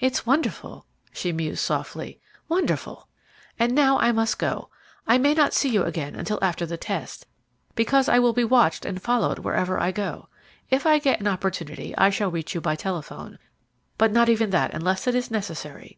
[0.00, 2.20] "It's wonderful!" she mused softly.
[2.48, 3.06] "Wonderful!
[3.60, 4.70] And now I must go.
[5.06, 7.26] I may not see you again until after the test,
[7.76, 10.28] because I shall be watched and followed wherever I go.
[10.68, 13.38] If I get an opportunity I shall reach you by telephone,
[13.98, 15.96] but not even that unless it is necessary.